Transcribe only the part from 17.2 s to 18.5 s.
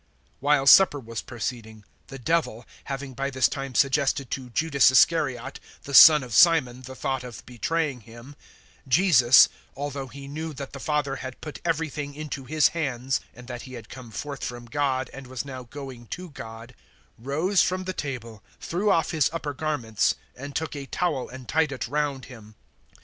013:004 rose from the table,